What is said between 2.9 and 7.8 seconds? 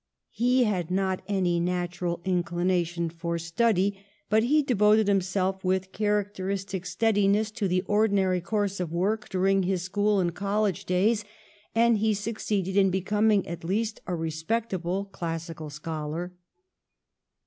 for study, but he devoted himself with a characteristic steadiness to